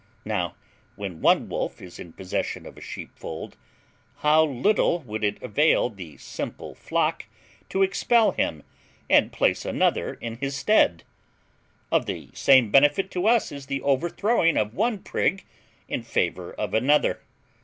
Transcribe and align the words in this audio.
Now, 0.25 0.55
when 0.95 1.21
one 1.21 1.47
wolf 1.47 1.79
is 1.79 1.99
in 1.99 2.13
possession 2.13 2.65
of 2.65 2.75
a 2.75 2.81
sheep 2.81 3.11
fold, 3.19 3.55
how 4.25 4.43
little 4.43 4.97
would 5.03 5.23
it 5.23 5.39
avail 5.43 5.91
the 5.91 6.17
simple 6.17 6.73
flock 6.73 7.27
to 7.69 7.83
expel 7.83 8.31
him 8.31 8.63
and 9.11 9.31
place 9.31 9.63
another 9.63 10.15
in 10.15 10.37
his 10.37 10.55
stead! 10.55 11.03
Of 11.91 12.07
the 12.07 12.31
same 12.33 12.71
benefit 12.71 13.11
to 13.11 13.27
us 13.27 13.51
is 13.51 13.67
the 13.67 13.83
overthrowing 13.83 14.57
one 14.71 14.97
prig 15.03 15.45
in 15.87 16.01
favour 16.01 16.51
of 16.51 16.73
another. 16.73 17.21